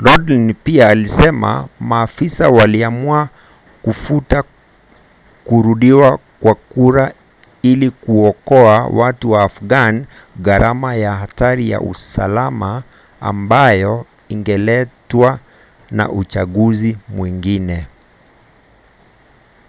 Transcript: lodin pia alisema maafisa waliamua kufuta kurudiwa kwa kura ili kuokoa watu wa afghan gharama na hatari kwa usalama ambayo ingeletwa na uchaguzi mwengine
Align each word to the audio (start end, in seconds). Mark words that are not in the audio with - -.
lodin 0.00 0.54
pia 0.56 0.88
alisema 0.88 1.68
maafisa 1.80 2.48
waliamua 2.48 3.28
kufuta 3.82 4.44
kurudiwa 5.44 6.18
kwa 6.40 6.54
kura 6.54 7.14
ili 7.62 7.90
kuokoa 7.90 8.86
watu 8.86 9.30
wa 9.30 9.42
afghan 9.42 10.06
gharama 10.40 10.96
na 10.96 11.16
hatari 11.16 11.70
kwa 11.72 11.80
usalama 11.80 12.82
ambayo 13.20 14.06
ingeletwa 14.28 15.40
na 15.90 16.10
uchaguzi 16.10 16.98
mwengine 17.08 17.86